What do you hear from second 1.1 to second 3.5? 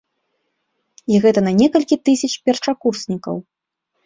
І гэта на некалькі тысяч першакурснікаў.